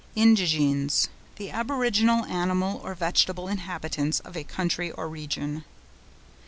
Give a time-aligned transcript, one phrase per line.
[0.15, 5.63] INDIGENES.—The aboriginal animal or vegetable inhabitants of a country or region.